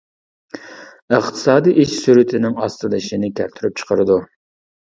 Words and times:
ئىقتىسادىي 1.17 1.77
ئېشىش 1.83 2.01
سۈرئىتىنىڭ 2.07 2.57
ئاستىلىشىنى 2.65 3.33
كەلتۈرۈپ 3.41 3.81
چىقىرىدۇ. 3.83 4.21